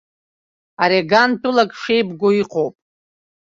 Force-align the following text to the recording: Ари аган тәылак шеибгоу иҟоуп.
Ари 0.83 0.97
аган 1.03 1.31
тәылак 1.41 1.71
шеибгоу 1.81 2.33
иҟоуп. 2.41 2.75